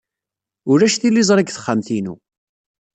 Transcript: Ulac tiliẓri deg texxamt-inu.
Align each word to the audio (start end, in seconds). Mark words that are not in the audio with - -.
Ulac 0.71 0.95
tiliẓri 0.97 1.43
deg 1.43 1.49
texxamt-inu. 1.51 2.15